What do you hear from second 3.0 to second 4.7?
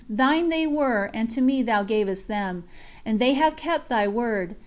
and they have kept Thy word.